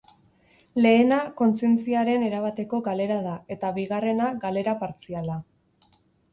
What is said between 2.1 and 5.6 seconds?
erabateko galera da eta bigarrena galera partziala.